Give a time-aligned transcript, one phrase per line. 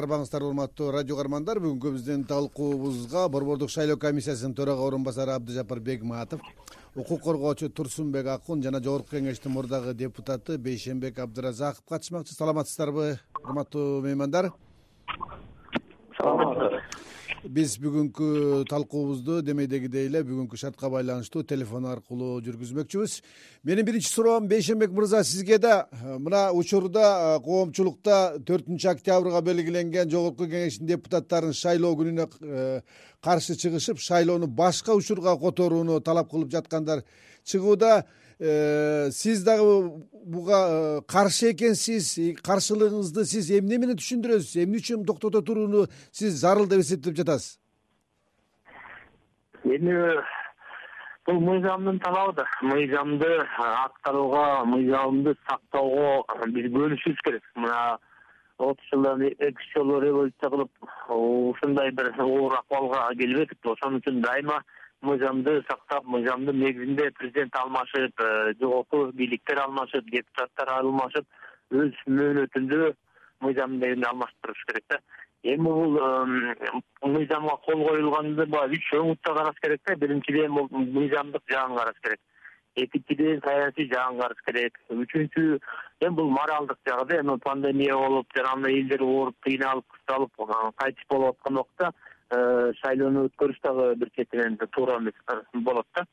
[0.00, 6.40] арбаңыздар урматтуу радио каармандар бүгүнкү биздин талкуубузга борбордук шайлоо комиссиясынын төрага орун басары абдыжапар бегматов
[6.96, 12.32] укук коргоочу турсунбек акун жана жогорку кеңештин мурдагы депутаты бейшенбек абдыразаков катышмакчы.
[12.32, 14.54] Саламатсыздарбы урматтуу меймандар?
[16.16, 16.80] Саламатсыздар
[17.50, 23.16] биз бүгүнкү талкуубузду демейдегидей эле бүгүнкү шартка байланыштуу телефон аркылуу жүргүзмөкчүбүз.
[23.66, 25.88] Менин биринчи суроом бейшенбек мырза сизге да
[26.18, 32.80] мына учурда э, коомчулукта төртүнчү октябрга белгиленген жогорку кеңештин депутаттарын шайлоо күнүнө э,
[33.20, 37.02] каршы чыгышып шайлоону башка учурга которууну талап кылып жаткандар
[37.44, 38.04] чыгууда.
[38.06, 42.08] Э, сиз дагы буга э, каршы экенсиз
[42.42, 44.56] каршылыгыңызды сиз эмне менен түшүндүрөсүз?
[44.64, 47.60] Эмне үчүн токтото турууну сиз зарыл деп эсептеп жатасыз?
[49.62, 49.94] Эми
[51.26, 53.30] бул мыйзамдын талабы да мыйзамды
[53.62, 57.46] аткарууга мыйзамды сактоого биз көнүшүбүз керек.
[57.54, 57.98] Мына
[58.58, 60.70] отуз жылдан экинчи жолу революция кылып
[61.08, 63.58] ушундай бир оор акыбалга келбедик.
[63.62, 64.64] Ошон үчүн дайыма
[65.02, 71.26] мыйзамды сактап мыйзамдын негизинде президент алмашып э, жогорку бийликтер алмашып депутаттар алмашып
[71.70, 72.92] өз мөөнөтүндө
[73.42, 74.98] мыйзамдын негизинде алмаштырыш керек да.
[75.42, 75.98] Эми бул
[77.02, 79.96] мыйзамга кол коюлганды баягы үч оңутта караш керек да.
[79.96, 82.20] Биринчиден бул мыйзамдык жагын караш керек.
[82.76, 84.78] Экинчиден саясий жагын караш керек.
[84.88, 85.58] Үчүнчү
[86.00, 87.20] эми бул моралдык жагы да.
[87.24, 91.92] Эми пандемия болуп жана андай элдер ооруп кыйналып кысталып кайтыш болуп аткан убакта
[92.32, 95.14] шайлоону өткөрүш дагы бир четинен туура эмес
[95.52, 96.06] болот да.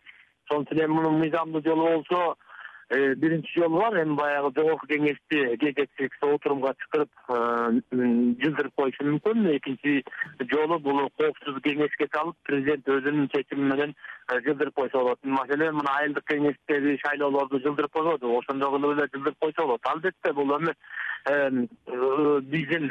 [0.50, 2.36] Ошон үчүн эми мунун мыйзамдуу жолу болсо
[2.90, 7.40] э, биринчи жолу бар эми баягы жогорку кеңешти кезектик отурумга чакырып э,
[8.44, 9.48] жылдырып коюшу мүмкүн.
[9.56, 10.04] Экинчи
[10.52, 13.96] жолу бул коопсуз кеңешке салып президент өзүнүн чечими менен
[14.34, 15.20] жылдырып койсо болот.
[15.24, 19.86] Маселен мына айылдык кеңештеги шайлоолорду жылдырып койбоду ошондой эле жылдырып койсо болот.
[19.86, 20.74] Албетте бул эми
[22.50, 22.90] биздин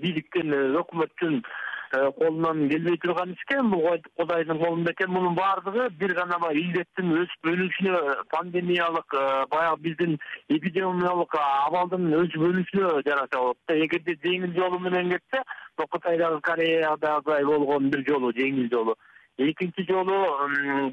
[0.00, 3.86] бийликтин өкмөттүн Э, колунан келбей турган иш экен бул
[4.16, 5.10] кудайдын колунда экен.
[5.10, 10.18] Мунун баардыгы бир гана баягы илдеттин өсүп өнүгүшүнө пандемиялык э, баягы биздин
[10.48, 13.74] эпидемиологиялык абалдын өсүп өнүгүшүнө жараша болот да.
[13.74, 15.42] Эгерде жеңил жолу менен кетсе
[15.78, 18.96] мына кытайдагы кореядагыдай болгон бир жолу жеңил жолу.
[19.38, 20.14] Экинчи жолу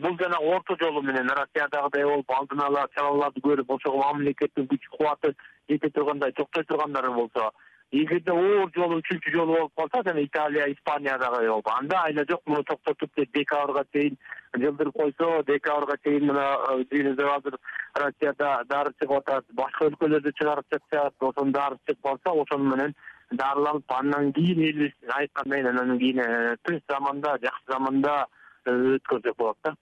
[0.02, 5.34] бул жана орто жолу менен россиядагыдай болуп алдын ала чараларды көрүп ошого мамлекеттин күч кубаты
[5.70, 7.52] жете тургандай токтой тургандар болсо
[7.91, 12.63] эгерде оор жолу үчүнчү жолу болуп калса жана италия испаниядагы болуп анда айла жок муну
[12.63, 14.18] токтотуп деп декабрга чейин
[14.57, 16.46] жылдырып койсо декабрга чейин мына
[16.91, 17.57] дүйнөдө азыр
[18.03, 22.96] россияда дары чыгып атат башка өлкөлөрдө чыгарып жатышат ошонун даарысы чыгып калса ошону менен
[23.31, 28.25] дарыланып андан кийин элибиз айткандай анан кийин э, тынч заманда жакшы заманда
[28.66, 29.75] э, өткөрсөк болот да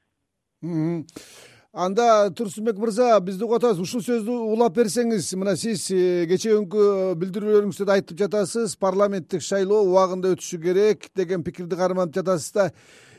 [1.73, 7.15] анда турсунбек мырза бизди угуп атасыз ушул сөздү улап берсеңиз мына сиз э, кечээкүнкү э,
[7.17, 8.75] билдирүүлөрүңүздө да айтып жатасыз.
[8.77, 12.69] Парламенттик шайлоо убагында өтүшү керек деген пикирди карманып жатасыз да.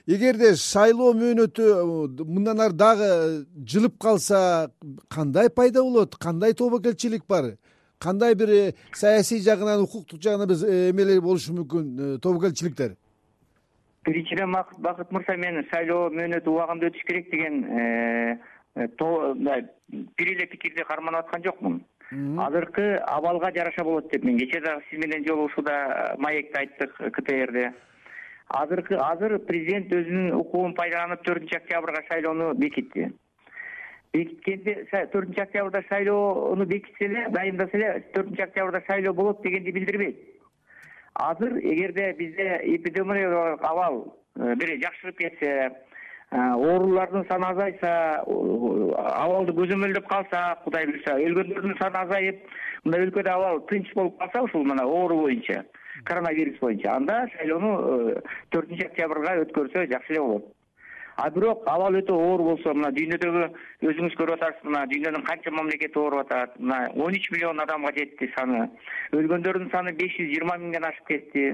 [0.07, 3.11] Эгерде шайлоо мөөнөтү э, мындан ары дагы
[3.67, 4.71] жылып калса
[5.11, 6.15] кандай пайда болот?
[6.15, 7.57] Кандай тобокелчилик бар?
[7.99, 12.95] Кандай бир саясий жагынан укуктук жагынан биз эмелер болушу мүмкүн тобокелчиликтер
[14.05, 18.39] биринчиден бакыт мырза мен шайлоо мөөнөтү убагында өтүш керек деген э,
[18.77, 18.89] э,
[19.89, 21.81] бир эле пикирди карманып аткан жокмун.
[22.39, 27.73] Азыркы абалга жараша болот деп мен кечээ дагы сиз менен жолугушууда маекти айттык ктрде.
[28.49, 33.09] Азыркы азыр президент өзүнүн укугун пайдаланып төртүнчү октябрга шайлоону бекитти.
[34.13, 40.34] Бекиткенде төртүнчү октябрда шайлоону бекитсе эле дайындаса эле төртүнчү октябрда шайлоо болот дегенди билдирбейт
[41.15, 45.71] азыр эгерде бизде эпидемиологиялык абал э, бир жакшырып кетсе э,
[46.31, 52.43] оорулардын саны азайса абалды көзөмөлдөп калсак кудай буюрса өлгөндөрдүн саны азайып
[52.85, 55.65] мына өлкөдө абал тынч болуп калса ушул мына оору боюнча
[56.05, 58.21] коронавирус боюнча анда шайлоону э,
[58.51, 60.54] төртүнчү октябрга өткөрсө жакшы эле болот
[61.17, 63.45] а бирок абал өтө оор болсо мына дүйнөдөгү
[63.91, 68.31] өзүңүз көрүп атасыз мына дүйнөнүн канча мамлекети ооруп атат мына он үч миллион адамга жетти
[68.37, 68.67] саны.
[69.13, 71.47] Өлгөндөрдүн саны беш жүз жыйырма миңден ашып кетти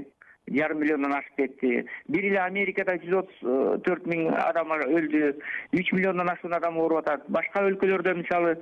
[0.49, 1.85] жарым миллиондон ашып кетти.
[2.09, 5.35] Бир эле америкада жүз отуз төрт миң адам өлдү
[5.79, 7.29] үч миллиондон ашуун адам ооруп атат.
[7.29, 8.57] Башка өлкөлөрдө мисалы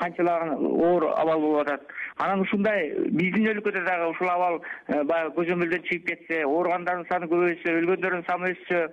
[0.00, 1.82] канчалаган оор абал болуп атат.
[2.16, 7.76] Анан ушундай биздин өлкөдө дагы ушул абал э, баягы көзөмөлдөн чыгып кетсе ооругандардын саны көбөйсө
[7.82, 8.86] өлгөндөрдүн саны өссө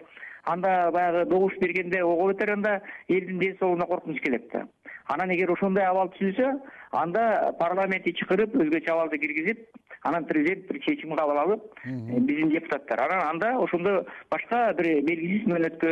[0.43, 4.67] анда баягы добуш бергенде ого бетер анда элдин ден соолугуна коркунуч келет да.
[5.07, 6.59] Анан эгер ошондой абал түзүлсө
[6.91, 9.65] анда парламентти чакырып өзгөчө абалды киргизип
[10.03, 13.03] анан президент бир чечим кабыл алып э, биздин депутаттар.
[13.05, 15.91] Анан анда ошондо башка бир белгисиз мөөнөткө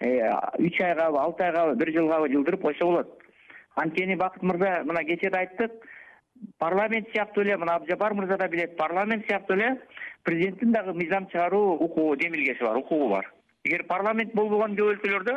[0.00, 3.18] э, үч айгабы алты айгабы бир жылгабы жылдырып койсо болот.
[3.76, 5.72] Анткени бакыт мырза мына кечээ да айттык
[6.58, 9.80] парламент сыяктуу эле мына абжапар мырза да билет парламент сыяктуу эле
[10.22, 13.32] президенттин дагы мыйзам чыгаруу укугу демилгеси бар укугу бар
[13.64, 15.34] эгер парламент болбогон көп өлкөлөрдө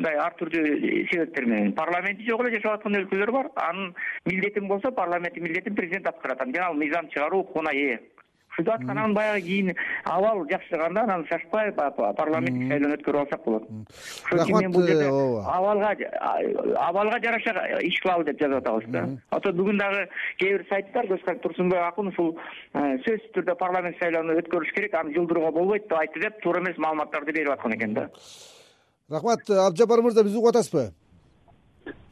[0.00, 3.50] мындай ар түрдүү себептер менен парламенти жок эле жашап аткан өлкөлөр бар.
[3.56, 3.94] Анын
[4.28, 7.98] милдетин болсо парламенттин милдетин президент аткарат анан жанагы мыйзам чыгаруу укугуна ээ
[8.50, 9.74] ушинтип аткан анан баягы кийин
[10.04, 13.68] абал жакшырганда анан шашпай парламенттик шайлоону өткөрүп алсак болот.
[14.26, 15.94] Ошон үчүн мен бул жерде э, абалга
[16.88, 19.06] абалга жараша иш кылалы деп жазып атабыз да.
[19.30, 20.08] А то бүгүн дагы
[20.38, 21.06] кээ бир сайттар
[21.42, 22.36] турсунбай акын ушул
[22.74, 26.78] э, сөзсүз түрдө парламент шайлоону өткөрүш керек аны жылдырууга болбойт деп айтты деп туура эмес
[26.78, 28.08] маалыматтарды берип аткан экен да.
[29.10, 30.90] Рахмат абжапар мырза бизди угуп атасызбы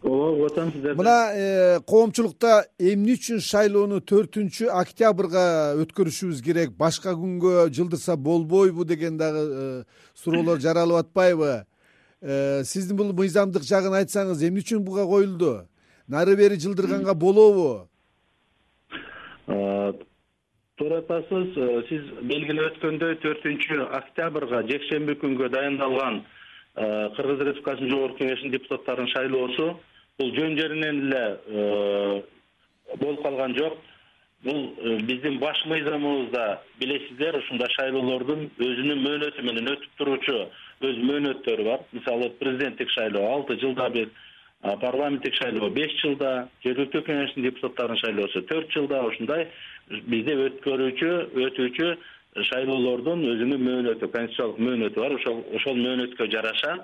[0.03, 6.77] ооба угуп атам сиздерди мына э, коомчулукта эмне үчүн шайлоону төртүнчү октябрга өткөрүшүбүз керек?
[6.79, 9.85] Башка күнгө жылдырса болбойбу деген дагы э,
[10.15, 11.65] суроолор жаралып атпайбы?
[12.23, 15.67] Э, сиздин бул мыйзамдык жагын айтсаңыз эмне үчүн буга коюлду?
[16.07, 17.89] Нары бери жылдырганга болобу?
[20.79, 21.55] Туура айтасыз
[21.89, 26.23] сиз белгилеп өткөндөй төртүнчү октябрга жекшемби күнгө дайындалган
[26.79, 29.69] кыргыз республикасынын жогорку кеңешинин депутаттарын шайлоосу
[30.19, 32.23] бул жөн жеринен эле э,
[32.97, 33.79] болуп калган жок.
[34.45, 40.39] Бул э, биздин баш мыйзамыбызда билесиздер ушундай шайлоолордун өзүнүн мөөнөтү менен өтүп турчу
[40.87, 41.83] өз мөөнөттөрү бар.
[41.93, 44.13] Мисалы президенттик шайлоо алты жылда бир
[44.63, 49.49] парламенттик шайлоо беш жылда жергиликтүү кеңештин депутаттарынын шайлоосу төрт жылда ушундай
[50.11, 51.11] бизде өткөрүүчү
[51.47, 51.91] өтүүчү
[52.37, 55.17] шайлоолордун өзүнүн мөөнөтү конституциялык мөөнөтү бар.
[55.19, 56.75] Ошол ошол мөөнөткө жараша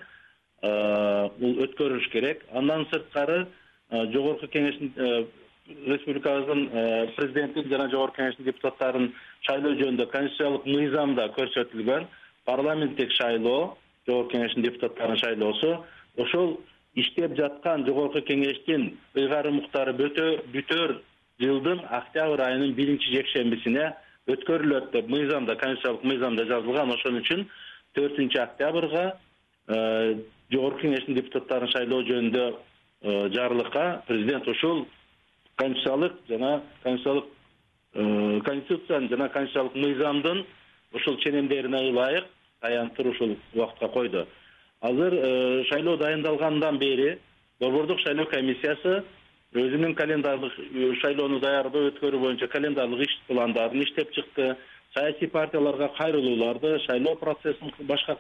[1.41, 2.45] бул өткөрүлүш керек.
[2.57, 3.45] Андан сырткары
[4.13, 4.93] жогорку кеңештин
[5.89, 6.67] республикабыздын
[7.17, 9.11] президентин жана жогорку кеңештин депутаттарын
[9.47, 12.07] шайлоо жөнүндө конституциялык мыйзамда көрсөтүлгөн.
[12.49, 13.77] Парламенттик шайлоо
[14.09, 15.77] жогорку кеңештин депутаттарын шайлоосу.
[16.17, 16.59] Ошол
[16.95, 20.99] иштеп жаткан жогорку кеңештин ыйгарым укуктары бүтөр
[21.43, 23.93] жылдын октябрь айынын биринчи жекшембисине
[24.31, 26.93] өткөрүлөт деп мыйзамда конституциялык мыйзамда жазылган.
[26.95, 27.45] Ошон үчүн
[27.97, 29.05] төртүнчү октябрга
[29.69, 30.15] э,
[30.53, 34.87] жогорку кеңештин депутаттарын шайлоо жөнүндө э, жарлыкка президент ушул
[35.57, 37.27] конституциялык жана конституциялык
[37.95, 40.45] э, конституциянын жана конституциялык мыйзамдын
[40.95, 42.25] ушул ченемдерине ылайык
[42.61, 44.27] таянып туруп ушул убакытка койду.
[44.81, 47.19] Азыр шайлоо дайындалгандан бери
[47.61, 49.05] борбордук шайлоо комиссиясы
[49.55, 50.55] өзүнүн календарлык
[51.01, 54.57] шайлоону даярдоо өткөрүү боюнча календарлык иш пландарын иштеп чыкты.
[54.95, 58.17] Саясий партияларга кайрылууларды шайлоо процессинин башка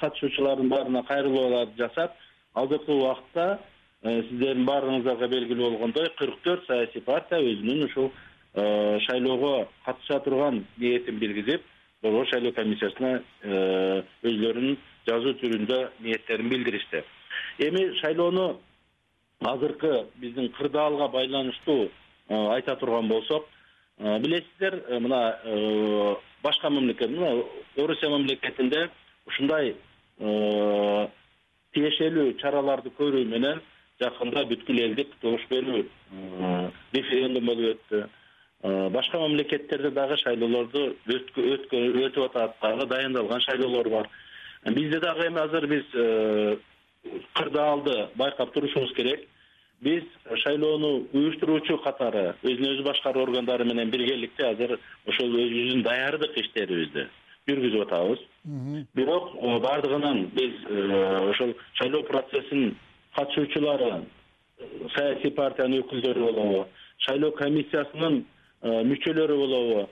[0.00, 2.16] катышуучулардын баарына кайрылууларды жасап
[2.54, 3.60] азыркы убакытта
[4.02, 8.10] э, сиздердин баарыңыздарга белгилүү болгондой кырк төрт саясий партия өзүнүн ушул
[8.54, 11.62] э, шайлоого катыша турган ниетин билгизип
[12.02, 14.76] борбор шайлоо комиссиясына э, өзүлөрүнүн
[15.08, 17.04] жазуу түрүндө ниеттерин билдиришти.
[17.58, 18.58] Эми шайлоону
[19.40, 23.46] азыркы биздин кырдаалга байланыштуу э, айта турган болсок
[23.98, 27.44] э, билесиздер э, мына башка мамлекет мына
[27.76, 28.90] орусия мамлекетинде
[29.26, 29.76] ушундай
[31.74, 33.60] тиешелүү чараларды көрүү менен
[34.00, 35.84] жакында бүткүл элдик добуш берүү
[36.92, 38.08] референдум болуп өттү.
[38.90, 44.08] Башка мамлекеттерде дагы шайлоолорду өтүп атат дагы дайындалган шайлоолор бар.
[44.64, 45.84] Бизде дагы эми азыр биз
[47.34, 49.28] кырдаалды байкап турушубуз керек.
[49.80, 50.02] Биз
[50.42, 57.06] шайлоону уюштуруучу катары өзүн өзү башкаруу органдары менен биргеликте азыр ошол өзүбүздүн даярдык иштерибизди
[57.48, 58.24] жүргүзүп атабыз.
[58.94, 62.76] Бирок э, баардыгынан биз э, ошол шайлоо процессинин
[63.14, 63.90] катышуучулары
[64.58, 64.64] э,
[64.96, 66.66] саясий партиянын өкүлдөрү болобу
[67.06, 68.24] шайлоо комиссиясынын
[68.62, 69.88] мүчөлөрү болобу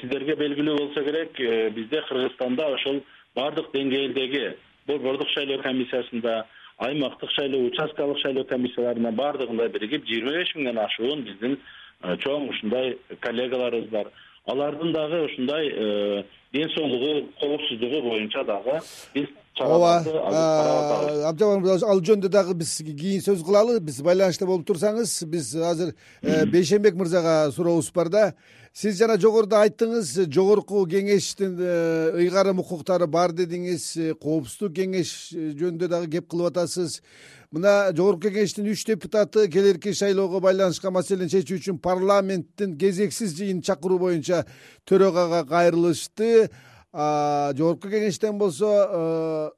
[0.00, 1.36] сиздерге белгилүү болсо керек
[1.74, 3.02] бизде кыргызстанда ошол
[3.36, 4.46] баардык деңгээлдеги
[4.88, 6.44] борбордук шайлоо комиссиясында
[6.78, 11.58] аймактык шайлоо участкалык шайлоо комиссияларына баардыгында биригип жыйырма беш миңден ашуун биздин
[12.02, 14.10] э, чоң ушундай коллегаларыбыз бар.
[14.46, 18.78] Алардын дагы ушундай э, ден соолугу коопсуздугу боюнча дагы
[19.14, 19.28] биз
[19.60, 20.04] ооба
[21.28, 25.94] абжапар мырза ал жөнүндө дагы биз кийин сөз кылалы биз байланышта болуп турсаңыз биз азыр
[26.22, 28.24] э, бейшенбек мырзага сурообуз бар да.
[28.78, 35.88] Сиз жана жогоруда айттыңыз жогорку кеңештин э, ыйгарым укуктары бар дедиңиз э, коопсуздук кеңеш жөнүндө
[35.90, 37.00] дагы кеп кылып атасыз.
[37.50, 43.98] Мына жогорку кеңештин үч депутаты келерки шайлоого байланышкан маселени чечүү үчүн парламенттин кезексиз жыйынын чакыруу
[44.04, 44.44] боюнча
[44.86, 46.50] төрагага кайрылышты
[46.98, 49.50] жогорку кеңештен болсо э,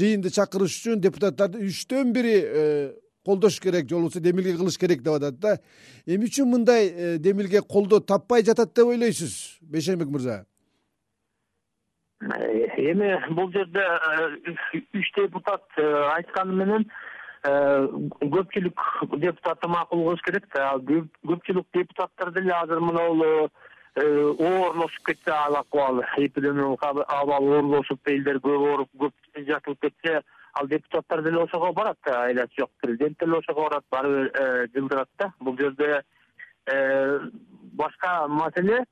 [0.00, 2.92] жыйынды чакырыш үчүн депутаттардын үчтөн бири э,
[3.26, 5.58] колдош керек же болбосо демилге кылыш керек деп атат да.
[6.06, 10.46] Эмне үчүн мындай э, демилге колдоо таппай жатат деп ойлойсуз бейшенбек мырза?
[12.20, 13.84] Эми бул жерде
[14.72, 16.88] үч депутат айтканы менен
[17.44, 20.72] көпчүлүк депутатты макул кылыш керек да.
[20.80, 23.50] Көпчүлүк депутаттар деле азыр мынабул
[23.96, 30.22] оорлошуп кетсе ал акыбал эпидемиологиялык абал оорлошуп элдер көп ооруп көп жатылып кетсе
[30.54, 32.70] ал депутаттар деле ошого барат да айла жок.
[32.80, 33.84] Президент деле ошого барат.
[33.90, 35.32] Баары бир жылдырат да.
[35.40, 36.02] Бул жерде
[37.72, 38.84] башка маселе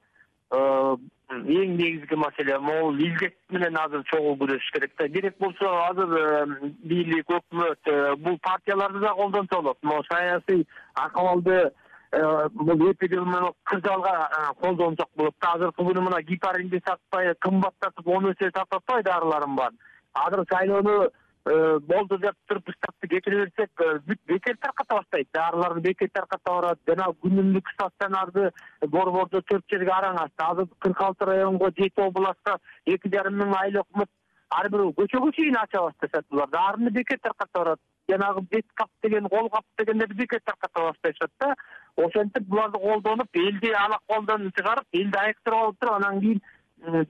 [0.50, 5.08] эң негизги маселе могул илдет менен азыр чогуу күрөшүш керек да.
[5.08, 6.46] Керек болсо азыр
[6.82, 11.70] бийлик өкмөт бул партияларды да колдонсо болот могу саясий акыбалды
[12.12, 19.10] бул эпидемиологиялык кырдаалга колдонсок болот азыркы күнү мына гепаринди сатпай кымбаттатып он эсе сатып атпайбы
[19.10, 19.78] дарыларын баарын
[20.14, 21.10] азыр шайлоону
[21.44, 23.70] болду деп туруп штабты кетире берсек
[24.06, 26.78] бүт бекер тарката баштайт дарыларды бекер тарката барат.
[26.86, 28.50] Жана күнүмдүк стационарды
[28.86, 34.10] борбордо төрт жерге араңашты азыр кырк алты районго жети областка эки жарым миң айыл өкмөт
[34.50, 39.28] ар бир көчөгө чейин ача башташат булар дарыны бекер тарката барат жанагы бет кап деген
[39.28, 41.54] кол кап дегендерди бекер тарката башташат да.
[41.96, 46.42] Ошентип буларды колдонуп элди ала колдон чыгарып элди айыктырып алып туруп анан кийин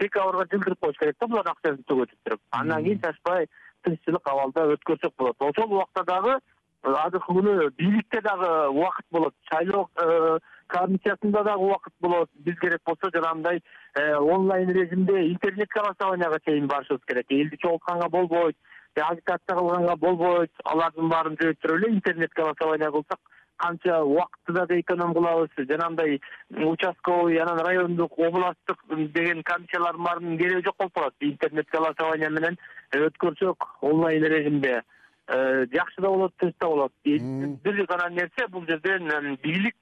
[0.00, 2.40] декабрга жылдырып коюш керек да булардын акчасын төгөтүп туруп.
[2.50, 3.48] Андан кийин чачпай
[3.84, 5.36] тынччылык абалда өткөрсөк болот.
[5.38, 9.34] Ошол убакта дагы э, азыркы күнү бийликте дагы убакыт болот.
[9.52, 12.30] Шайлоо э, комиссиясында дагы убакыт болот.
[12.34, 13.60] Биз керек болсо жанагындай
[13.94, 17.26] э, онлайн режимде интернет голосованияга чейин барышыбыз керек.
[17.28, 18.56] Элди чогултканга болбойт
[18.96, 23.20] агитация кылганга болбойт алардын баарын жөөттүрүп эле интернет голосование кылсак
[23.56, 30.76] канча убакытты да эконом кылабыз жанагындай участковый анан райондук областтык деген комиссиялардын баарынын кереги жок
[30.78, 32.58] болуп калат интернет голосование менен
[32.94, 34.82] өткөрсөк онлайн режимде
[35.28, 39.76] жакшы да болот тынч да болот бир гана нерсе бул жерден бийлик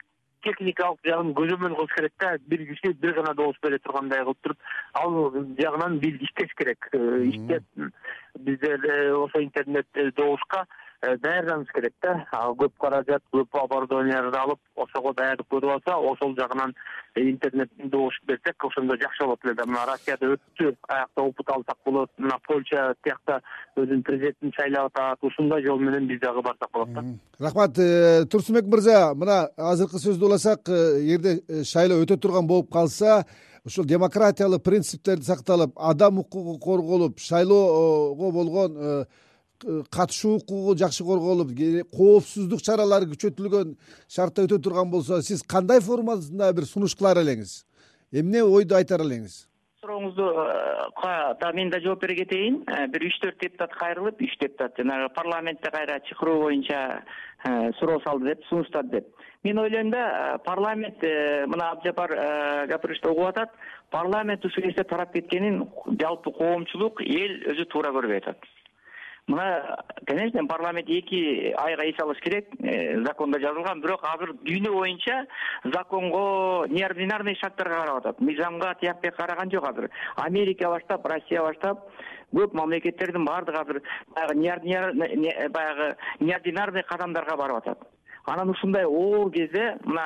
[0.46, 2.32] техникалык жагын көзөмөл кылыш керек да.
[2.46, 4.58] Бир киши бир гана добуш бере тургандай кылып туруп
[5.02, 6.88] ал жагынан бийлик иштеш керек.
[6.92, 7.64] Э, иштеп
[8.38, 9.86] биздер э, ошо интернет
[10.16, 10.66] добушка
[11.22, 12.14] даярданыш керек да.
[12.32, 16.74] Көп каражат көп оборудованияларды алып ошого даярдык көрүп алса ошол жагынан
[17.16, 19.66] интернет добуш берсек ошондо жакшы болот эле да.
[19.66, 22.10] Мына россияда өттү аякта опыт алсак болот.
[22.18, 23.40] Мына польша тиякта
[23.76, 27.04] өзүнүн президентин шайлап атат ушундай жол менен биз дагы барсак болот да.
[27.38, 33.24] Рахмат э, турсунбек мырза мына азыркы сөздү уласак э, эгерде шайлоо өтө турган болуп калса
[33.66, 39.06] ушул демократиялык принциптерди сакталып адам укугу корголуп шайлоого болгон
[39.90, 41.50] катышуу укугу жакшы корголуп
[41.96, 43.76] коопсуздук чаралары күчөтүлгөн
[44.08, 47.64] шартта өтө турган болсо сиз кандай формасында бир сунуш кылар элеңиз?
[48.12, 49.46] Эмне ойду айтар элеңиз?
[49.82, 50.26] Сурооңузду
[51.40, 52.62] да мен да жооп бере кетейин.
[52.66, 57.02] Э, бир үч төрт депутат кайрылып үч депутат жанагы парламентте кайра чакыруу боюнча
[57.44, 59.06] э, суроо салды деп сунуштады деп.
[59.44, 63.50] Мен ойлойм да э, парламент мына абдыжапар гапиришти угуп атат.
[63.90, 65.68] Парламент ушул нерсе тарап кеткенин
[66.00, 68.55] жалпы коомчулук эл өзү туура көрбөй атат
[69.26, 73.80] мына конечно парламент эки айга эс алыш керек э, закондо жазылган.
[73.80, 75.26] Бирок азыр дүйнө боюнча
[75.64, 78.20] законго неординарный шарттарга карап атат.
[78.20, 79.90] Мыйзамга тияк караган жок азыр.
[80.16, 81.88] Америка баштап россия баштап
[82.34, 83.82] көп мамлекеттердин баардыгы азыр
[84.14, 87.95] баягы баягы неординарный кадамдарга барып атат
[88.26, 90.04] анан ушундай оор кезде мына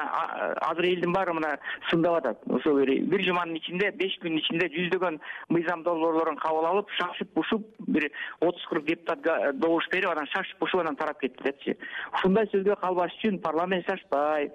[0.61, 1.59] азыр элдин баары мына
[1.91, 2.39] сындап атат.
[2.49, 8.11] Ошо бир жуманын ичинде беш күндүн ичинде жүздөгөн мыйзам долбоорлорун кабыл алып шашып бушуп бир
[8.41, 9.25] отуз кырк депутат
[9.59, 11.77] добуш берип анан шашып бушуп анан тарап кетти депчи
[12.15, 14.51] ушундай сөзгө калбаш үчүн парламент шашпай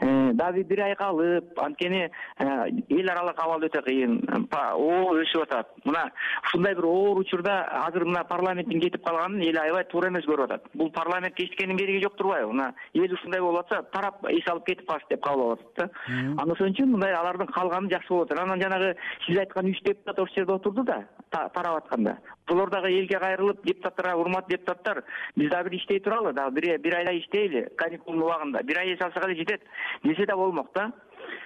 [0.00, 2.46] э, дагы бир ай калып анткени э,
[2.88, 4.18] эл аралык абал өтө кыйын
[4.52, 5.68] оор өсүп атат.
[5.84, 6.08] Мына
[6.46, 10.68] ушундай бир оор учурда азыр мына парламенттин кетип калганын эл аябай туура эмес көрүп атат.
[10.74, 14.88] Бул парламентке эчтекенин кереги жок турбайбы мына эл ушундай болуп атса тарап эс алып кетип
[14.88, 18.44] калыш деп кабыл алып атат да анан ошон үчүн мындай алардын калганы жакшы болуп атат.
[18.44, 22.18] Анан жанагы сиз айткан үч депутат ошол жерде отурду да тарап атканда.
[22.46, 25.04] Ошолор дагы элге кайрылып депутаттарга урматтуу депутаттар
[25.36, 28.62] биз дагы бир иштей туралы дагы бир айдай иштейли каникулдун убагында.
[28.62, 29.62] Бир ай эс алсак эле жетет
[30.04, 30.92] десе да болмок да.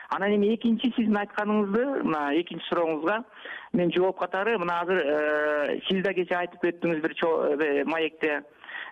[0.08, 3.22] Анан эми экинчи сиздин айтканыңызды мына экинчи сурооңузга
[3.76, 8.42] мен жооп катары мына азыр э, сиз да кечээ айтып өттүңүз бир э, маекте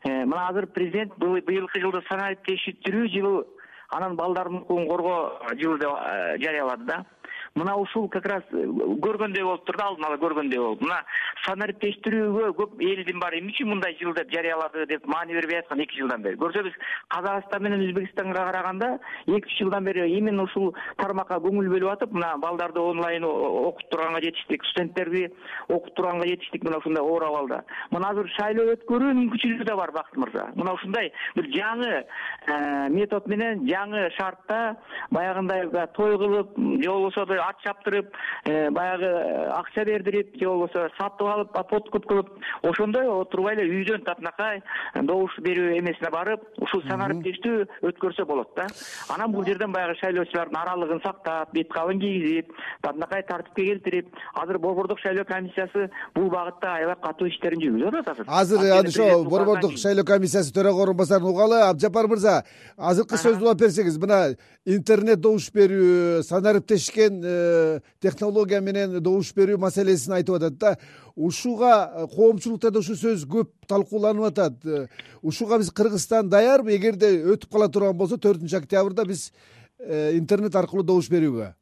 [0.04, 3.44] мына азыр президент быйылкы жылды санариптештирүү жылы
[3.90, 7.04] анан балдардын укугун коргоо жылы деп э, жарыялады да
[7.54, 10.80] мына ушул как раз э, көргөндөй болуп тур да алдын ала көргөндөй болуп.
[10.82, 11.00] Мына
[11.44, 15.99] санариптештирүүгө көп элдин баары эмне үчүн мындай жыл деп жарыялады деп маани бербей аткан эки
[16.00, 16.38] жылдан бери.
[16.40, 16.75] Көрсө биз
[17.14, 22.34] казакстан менен өзбекстанга караганда эки үч жылдан бери именно ушул тармакка көңүл бөлүп атып мына
[22.42, 25.28] балдарды онлайн окутуп турганга жетиштик студенттерди
[25.68, 30.18] окутуп турганга жетиштик мына ушундай оор абалда мына азыр шайлоо өткөрүү мүмкүнчүлүгү да бар бакыт
[30.18, 30.49] мырза.
[30.58, 34.76] Мына ушундай бир жаңы э, метод менен жаңы шартта
[35.11, 38.12] баягындай той кылып же болбосо ат чаптырып
[38.44, 39.10] э, баягы
[39.54, 42.30] акча бердирип же болбосо сатып алып подкуп кылып
[42.62, 44.62] ошондой отурбай эле үйдөн татынакай
[45.02, 48.66] добуш берүү эмесине барып ушул санариптештүү өткөрсө болот да.
[49.14, 55.00] Анан бул жерден баягы шайлоочулардын аралыгын сактап бет кабын кийгизип татынакай тартипке келтирип азыр борбордук
[55.00, 60.54] шайлоо комиссиясы бул багытта аябай катуу иштерин жүргүзүп атат азыр азыр ошо борбордук шайлоо комиссиясы
[60.54, 62.42] төрага орун басарын угалы абдыжапар мырза
[62.76, 64.20] азыркы сөздү улап берсеңиз мына
[64.64, 67.34] интернет добуш берүү санариптешкен э,
[68.00, 70.76] технология менен добуш берүү маселесин айтып атат да.
[71.17, 74.64] Ушуга э, коомчулукта да ушул сөз көп талкууланып атат.
[74.64, 74.87] Э,
[75.23, 76.75] ушуга биз кыргызстан даярбы?
[76.76, 79.31] Эгерде өтүп кала турган болсо төртүнчү октябрда биз
[79.85, 81.53] интернет аркылуу добуш берүүгө.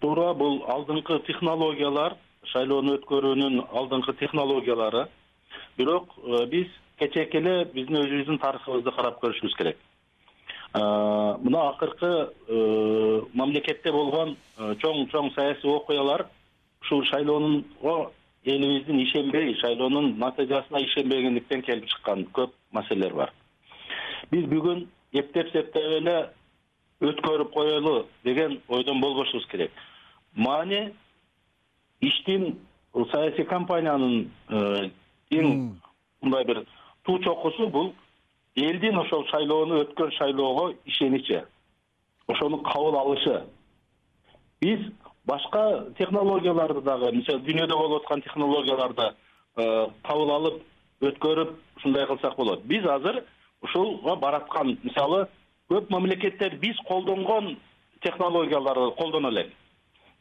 [0.00, 2.16] Туура бул алдыңкы технологиялар
[2.52, 5.06] шайлоону өткөрүүнүн алдыңкы технологиялары.
[5.78, 6.12] Бирок
[6.50, 6.68] биз
[7.00, 9.78] кечээки эле биздин өзүбүздүн тарыхыбызды карап көрүшүбүз керек
[10.72, 16.28] мына акыркы э, мамлекетте болгон э, чоң чоң саясий окуялар
[16.82, 18.12] ушул шайлоого
[18.44, 23.32] элибиздин ишенбей шайлоонун натыйжасына ишенбегендиктен келип чыккан көп маселелер бар.
[24.30, 26.16] Биз бүгүн эптеп септеп эле
[27.00, 29.72] өткөрүп коелу деген ойдон болбошубуз керек.
[30.36, 30.92] Маани
[32.00, 32.60] иштин
[33.10, 34.30] саясий компаниянын
[35.30, 35.74] эң
[36.22, 36.64] мындай бир
[37.02, 37.92] туу чокусу бул
[38.66, 41.44] элдин ошол шайлоону өткөн шайлоого ишеничи.
[42.26, 43.44] Ошону кабыл алышы.
[44.60, 44.80] Биз
[45.24, 49.12] башка технологияларды дагы мисалы дүйнөдө болуп аткан технологияларды
[49.56, 50.62] э, кабыл алып
[51.00, 52.64] өткөрүп ушундай кылсак болот.
[52.64, 53.24] Биз азыр
[53.62, 55.26] ушулга бараткан мисалы
[55.70, 57.56] көп мамлекеттер биз колдонгон
[58.02, 59.52] технологияларды колдоно элек.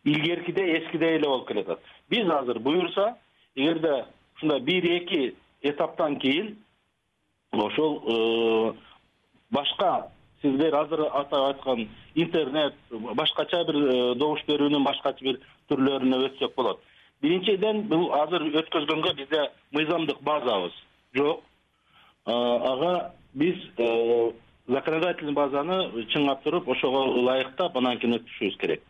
[0.03, 1.79] Илгеркидей эскидей эле болуп келатат.
[2.09, 3.17] Биз азыр буюрса
[3.55, 4.05] эгерде
[4.35, 6.57] ушундай бир эки этаптан кийин
[7.51, 8.73] ошол э,
[9.51, 10.07] башка
[10.41, 15.39] сиздер азыр атап айткан интернет башкача бир э, добуш берүүнүн башкача бир
[15.69, 16.79] түрлөрүнө өтсөк болот.
[17.21, 20.73] Биринчиден бул азыр өткөзгөнгө бизде мыйзамдык базабыз
[21.13, 21.43] жок.
[22.25, 23.57] Э, ага биз
[24.67, 28.83] законодательный базаны чыңгап туруп ошого ылайыктап анан кийин өткүзүшүбүз керек.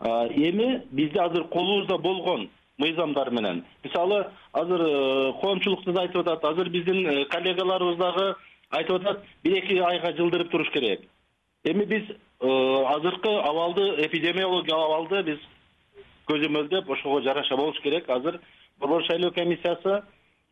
[0.00, 3.64] Эми бизде азыр колубузда болгон мыйзамдар менен.
[3.84, 8.34] Мисалы азыр э, коомчулукта да айтып атат азыр биздин э, коллегаларыбыз дагы
[8.70, 11.00] айтып атат бир эки айга жылдырып туруш керек.
[11.64, 12.14] Эми биз э,
[12.94, 15.40] азыркы абалды эпидемиологиялык абалды биз
[16.28, 18.08] көзөмөлдөп ошого жараша болуш керек.
[18.08, 18.40] Азыр
[18.78, 20.02] борбор шайлоо комиссиясы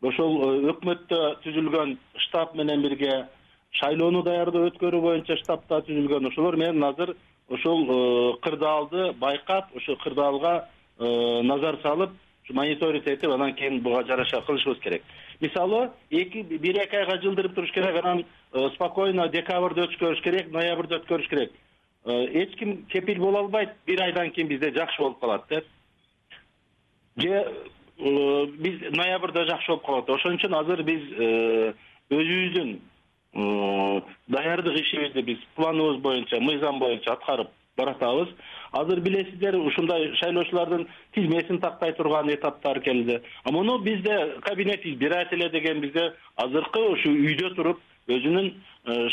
[0.03, 1.97] ошол өкмөттө түзүлгөн
[2.27, 3.27] штаб менен бирге
[3.71, 7.15] шайлоону даярдоо өткөрүү боюнча штаб да түзүлгөн ошолор менен азыр
[7.49, 10.67] ошол кырдаалды байкап ошол кырдаалга
[10.99, 12.11] назар салып
[12.51, 15.03] мониторинг этип анан кийин буга жараша кылышыбыз керек.
[15.41, 21.01] Мисалы эки бир эки айга жылдырып туруш керек анан э, спокойно декабрда өткөрүш керек ноябрда
[21.01, 21.53] өткөрүш керек.
[22.05, 25.67] Э, эч ким кепил боло албайт бир айдан кийин бизде жакшы болуп калат деп
[27.17, 27.45] же
[27.99, 30.11] биз ноябрда жакшы болуп калат.
[30.11, 31.03] Ошон үчүн азыр биз
[32.11, 32.81] өзүбүздүн
[34.29, 38.29] даярдык ишибизди биз планыбыз боюнча мыйзам боюнча аткарып баратабыз.
[38.73, 43.21] Азыр билесиздер ушундай шайлоочулардын тизмесин тактай турган этаптар келди.
[43.45, 48.51] А муну бизде кабинет избирателя деген бизде азыркы ушу үйдө туруп өзүнүн
[48.87, 49.09] э,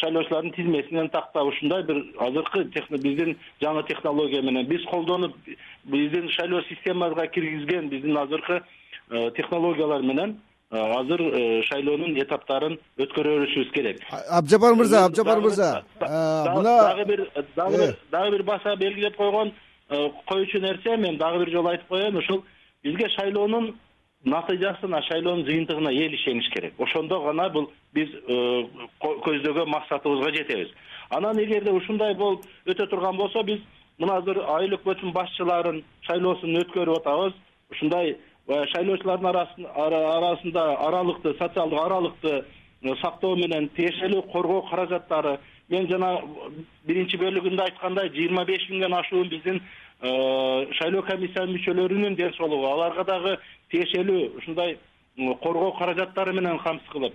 [0.00, 5.36] шайлоочулардын тизмесинен тактап ушундай бир азыркы биздин жаңы технология менен биз колдонуп
[5.84, 8.60] биздин шайлоо системабызга киргизген биздин азыркы
[9.10, 11.20] э, технологиялар менен э, азыр
[11.68, 18.30] шайлоонун этаптарын өткөрө беришибиз керек абжапар мырза абжапар мырза мына дагы бир дагы бир дагы
[18.36, 19.52] бир баса белгилеп койгон
[20.26, 22.44] коючу нерсе мен дагы бир жолу айтып коеюн ушул
[22.82, 23.74] бизге шайлоонун
[24.24, 26.74] натыйжасына шайлоонун жыйынтыгына эл ишениш керек.
[26.78, 28.66] Ошондо гана бул биз э,
[29.00, 30.68] көздөгөн максатыбызга жетебиз.
[31.10, 33.60] Анан эгерде ушундай болуп өтө турган болсо биз
[33.98, 37.34] мына азыр айыл өкмөтүнүн башчыларын шайлоосун өткөрүп атабыз.
[37.70, 38.16] Ушундай
[38.48, 42.44] шайлоочулардын арасында аралыкты социалдык аралыкты
[42.82, 45.38] э, сактоо менен тиешелүү коргоо каражаттары.
[45.68, 46.20] Мен жана
[46.84, 49.62] биринчи бөлүгүндө айткандай жыйырма беш миңден ашуун биздин
[50.02, 52.66] э, шайлоо комиссиянын мүчөлөрүнүн ден соолугу.
[52.68, 53.38] Аларга дагы
[53.72, 54.76] тиешелүү ушундай
[55.16, 57.14] коргоо каражаттары менен камсыз кылып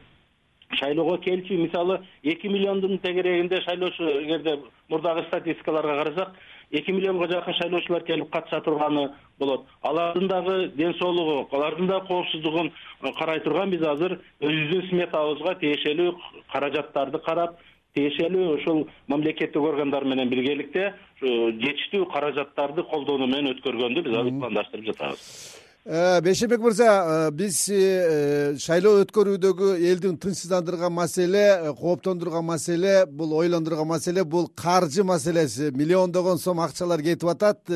[0.80, 1.58] шайлоого келчү.
[1.58, 6.34] Мисалы эки миллиондун тегерегинде шайлоочу эгерде мурдагы статистикаларга карасак
[6.72, 9.66] эки миллионго жакын шайлоочулар келип катыша турганы болот.
[9.82, 12.72] Алардын дагы ден соолугу алардын дагы коопсуздугун
[13.18, 16.16] карай турган биз азыр өзүбүздүн сметабызга тиешелүү
[16.54, 17.58] каражаттарды карап
[17.96, 25.26] тиешелүү ушул мамлекеттик органдар менен биргеликте жетиштүү каражаттарды колдонуу менен өткөргөндү биз азыр пландаштырып жатабыз.
[25.26, 33.88] Э, бейшенбек мырза э, биз э, шайлоо өткөрүүдөгү элдин тынчсыздандырган маселе кооптондурган маселе бул ойлондурган
[33.88, 35.72] маселе бул каржы маселеси.
[35.72, 37.72] Миллиондогон сом акчалар кетип атат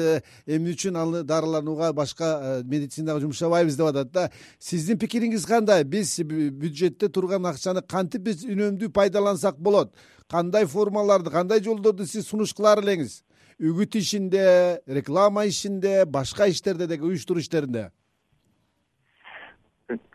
[0.46, 4.30] эмне үчүн аны дарыланууга башка медицинага жумшабайбыз деп атат да.
[4.60, 5.86] Сиздин пикириңиз кандай?
[5.86, 9.96] Биз бюджетте турган акчаны кантип биз үнөмдүү пайдалансак болот?
[10.28, 13.22] Кандай формаларды кандай жолдорду сиз сунуш кылар элеңиз
[13.60, 17.90] үгүт ишинде реклама ишинде башка иштерде деги уюштуруу иштеринде?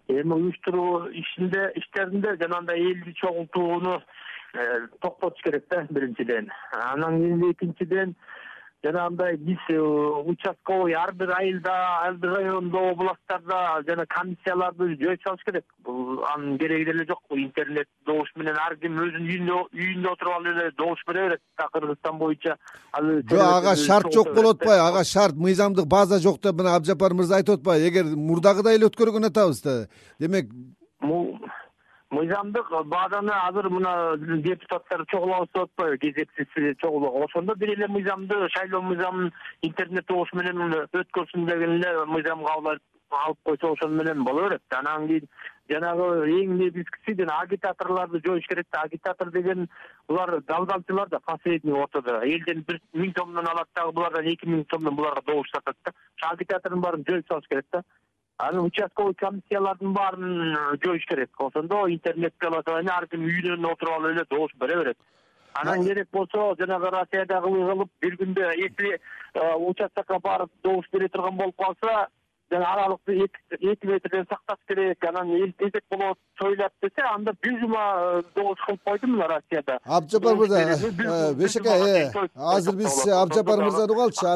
[0.08, 4.02] Эми уюштуруу ишинде иштеринде жанагындай элди чогултууну
[4.54, 6.50] э, токтотуш керек да биринчиден.
[6.72, 8.16] Анан кийин экинчиден
[8.84, 9.78] жанагындай биз э,
[10.30, 11.72] участковый ар бир айылда
[12.06, 15.64] ар бир райондо областтарда жана комиссияларды жөө салыш керек.
[15.84, 17.20] Бул анын кереги деле жок.
[17.30, 21.42] Интернет добуш менен ар ким өзүнүн үйүндө үйүндө отуруп алып эле добуш бере берет.
[21.72, 22.56] Кыргызстан боюнча
[22.92, 27.14] ал жок ага шарт жок болуп атпайбы ага шарт мыйзамдык база жок деп мына абдыжапар
[27.14, 27.88] мырза айтып атпайбы.
[27.88, 29.88] Эгер мурдагыдай эле өткөргөн атабыз да
[30.18, 30.52] демек
[32.10, 32.70] мыйзамдык.
[32.86, 37.24] Базаны азыр мына депутаттар чогулабыз деп атпайбы кезексиз чогулууга.
[37.24, 43.72] Ошондо бир эле мыйзамды шайлоо мыйзамын интернет добуш менен өткөрсүн деген эле мыйзам алып койсо
[43.72, 44.62] ошону менен боло берет.
[44.70, 45.28] Анан кийин
[45.68, 48.82] жанагы эң негизгиси жана агитаторлорду жоюш керек да.
[48.82, 49.68] Агитатор деген
[50.08, 52.20] булар далдалчылар да последний ортодо.
[52.24, 55.92] Элден бир миң сомдон алат дагы булардан эки миң сомдон буларга добуш сатат да.
[56.16, 57.82] Ошо агитатордун баарын жоюп салыш керек да
[58.38, 64.24] анан участковый комиссиялардын баарын жоюш керек ошондо интернет голосование ар ким үйүнөн отуруп алып эле
[64.30, 64.98] добуш бере берет
[65.54, 71.36] анан керек болсо жанагы россиядагы кылып бир күндө если э, участокко барып добуш бере турган
[71.36, 72.06] болуп калса
[72.50, 77.84] жана аралыкты эки метрден сакташ керек анан эл тезек болот союлат десе анда бир жума
[77.98, 81.70] э, добуш кылып койду мына россияда абдыжапар мырза э, бейшеке
[82.36, 84.26] азыр биз абдыжапар мырзаны угалычы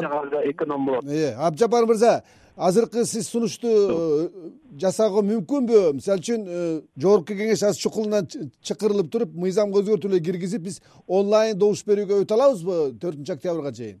[0.51, 1.05] эконом болот
[1.37, 2.23] абдыжапар мырза
[2.55, 4.29] азыркы сиз сунушту э,
[4.79, 5.93] жасоого мүмкүнбү?
[5.97, 8.27] Мисалы үчүн э, жогорку кеңеш азыр чукулунан
[8.61, 13.99] чакырылып туруп мыйзамга өзгөртүүлөр киргизип биз онлайн добуш берүүгө өтө алабызбы төртүнчү октябрга чейин?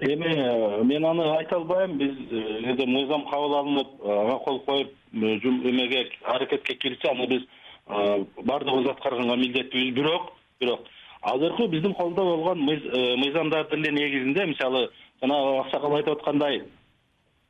[0.00, 1.98] Эми э, мен аны айта албайм.
[1.98, 7.46] Биз эгерде мыйзам кабыл алынып ага кол коюп эмеге аракетке кирсе аны биз
[7.86, 10.86] баардыгыбыз аткарганга милдеттүүбүз бирок бирок
[11.22, 14.88] азыркы биздин колдо болгон мыйзамдардын эле негизинде мисалы
[15.20, 16.62] жанагы аксакал айтып аткандай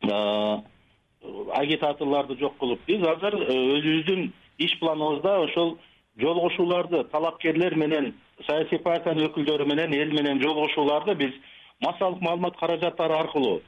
[0.02, 2.80] агитаторлорду жок кылып.
[2.86, 5.78] Биз азыр э, өзүбүздүн иш планыбызда ошол
[6.18, 8.14] жолугушууларды талапкерлер менен
[8.46, 11.32] саясий партиянын өкүлдөрү менен эл менен жолугушууларды биз
[11.80, 13.60] массалык маалымат каражаттары аркылуу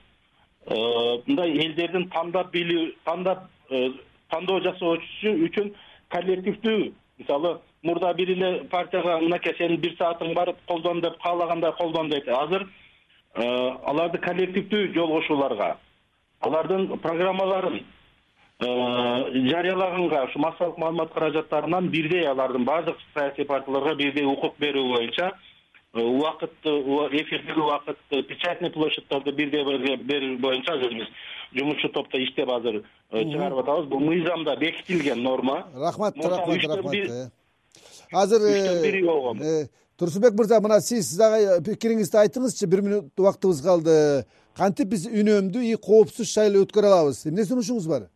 [0.66, 0.74] э,
[1.26, 3.92] мындай элдердин тандап билүү тандап э,
[4.30, 5.74] тандоо жасоо үчүн
[6.10, 12.08] коллективдүү мисалы мурда бир эле партияга мынакей сенин бир саатың бар колдон деп каалагандай колдон
[12.08, 12.28] дейт.
[12.28, 12.66] Азыр
[13.34, 15.76] аларды коллективдүү жолугушууларга
[16.46, 18.68] алардын программаларын э,
[19.50, 25.30] жарыялаганга ушу массалык маалымат каражаттарынан бирдей алардын баардык саясий партияларга бирдей укук берүү боюнча
[25.94, 26.70] э, убакытты
[27.20, 31.08] эфирдеги убакытты печатный площадьтарды бирдей берүү боюнча азыр биз
[31.54, 33.86] жумушчу топто иштеп азыр э, чыгарып атабыз.
[33.86, 35.66] Бул мыйзамда бекитилген норма.
[35.74, 37.32] Рахмат рахмат рахмат
[38.12, 39.40] азыр үчтөн бири болгон
[39.98, 42.66] турсунбек мырза мына сиз дагы пикириңизди айтыңызчы.
[42.66, 44.26] Бир мүнөт убактыбыз калды
[44.58, 47.24] кантип биз үнөмдүү и коопсуз шайлоо өткөрө алабыз?
[47.30, 48.08] Эмне сунушуңуз бар?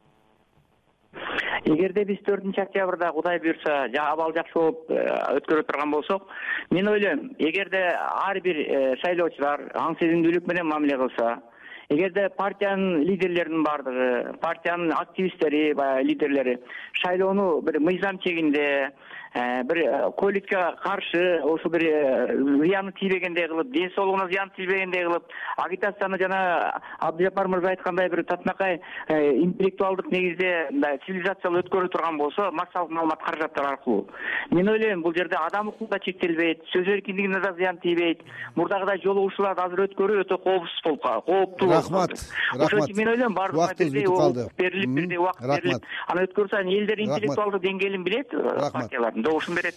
[1.68, 3.74] Эгерде биз төртүнчү октябрда кудай буюрса
[4.04, 5.02] абал жакшы болуп э,
[5.40, 6.30] өткөрө турган болсок
[6.70, 11.34] мен ойлойм эгерде ар бир э, шайлоочулар аң сезимдүүлүк менен мамиле кылса
[11.90, 16.58] эгерде партиянын лидерлеринин баардыгы партиянын активисттери баягы лидерлери
[17.02, 18.92] шайлоону бир мыйзам чегинде
[19.64, 25.24] бир э, ковидке каршы ушул бир э, зыяны тийбегендей кылып ден соолугуна зыяны тийбегендей кылып
[25.56, 32.90] агитацияны жана абдыжапар мырза айткандай бир татынакай интеллектуалдык негизде мындай цивилизациялуу өткөрө турган болсо массалык
[32.90, 34.08] маалымат каражаттары аркылуу.
[34.50, 38.22] Мен ойлойм бул жерде адам укугу да чектелбейт сөз эркиндигине да зыян тийбейт
[38.56, 42.14] мурдагыдай жолугушууларды азыр өткөрүү өтө коопсуз болуп кооптуу рахмат
[42.58, 43.34] ошон үчүн мен ойлойм
[43.78, 48.34] бирдей укук берилип бирдей убакыт берилип аны өткөрсө анан элдер интеллектуалдык деңгээлин билет
[48.72, 49.74] партиялар добушун берет.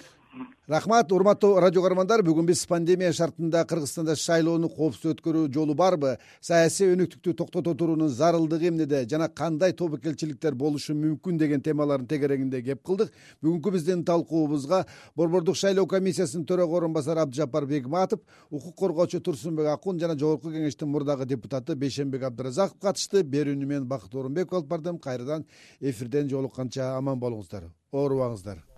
[0.67, 2.21] Рахмат урматтуу радио каармандар.
[2.23, 6.13] Бүгүн биз пандемия шартында кыргызстанда шайлоону коопсуз өткөрүү жолу барбы?
[6.39, 12.79] Саясий өнүктүктү токтото туруунун зарылдыгы эмнеде жана кандай тобокелчиликтер болушу мүмкүн деген темалардын тегерегинде кеп
[12.87, 13.11] кылдык.
[13.43, 14.85] Бүгүнкү биздин талкуубузга
[15.19, 20.87] борбордук шайлоо комиссиясынын төрага орун басары абдыжапар бегматов укук коргоочу турсунбек акун жана жогорку кеңештин
[20.87, 23.27] мурдагы депутаты бейшенбек абдыразаков катышты.
[23.27, 24.97] Берүүнү мен бакыт оорунбеков алып бардым.
[24.97, 25.45] Кайрадан
[25.81, 27.67] эфирден жолукканча аман болуңуздар.
[27.91, 28.70] Оорубаңыздар